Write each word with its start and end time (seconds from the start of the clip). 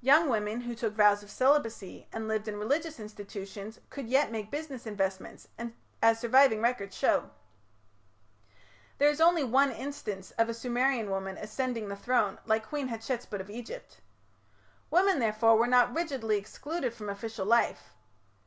Young 0.00 0.30
women 0.30 0.62
who 0.62 0.74
took 0.74 0.94
vows 0.94 1.22
of 1.22 1.30
celibacy 1.30 2.06
and 2.14 2.26
lived 2.26 2.48
in 2.48 2.56
religious 2.58 2.98
institutions 2.98 3.78
could 3.90 4.08
yet 4.08 4.32
make 4.32 4.50
business 4.50 4.86
investments, 4.86 5.48
as 6.00 6.18
surviving 6.18 6.62
records 6.62 6.96
show. 6.96 7.28
There 8.96 9.10
is 9.10 9.20
only 9.20 9.44
one 9.44 9.70
instance 9.70 10.30
of 10.38 10.48
a 10.48 10.54
Sumerian 10.54 11.10
woman 11.10 11.36
ascending 11.36 11.88
the 11.88 11.94
throne, 11.96 12.38
like 12.46 12.68
Queen 12.70 12.88
Hatshepsut 12.88 13.38
of 13.38 13.50
Egypt. 13.50 14.00
Women, 14.90 15.18
therefore, 15.18 15.58
were 15.58 15.66
not 15.66 15.94
rigidly 15.94 16.38
excluded 16.38 16.94
from 16.94 17.10
official 17.10 17.44
life. 17.44 17.92